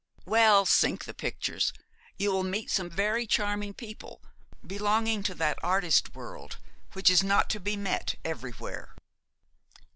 [0.25, 1.71] 'Well, sink the pictures.
[2.17, 4.23] You will meet some very charming people,
[4.65, 6.57] belonging to that artist world
[6.93, 8.95] which is not to be met everywhere.'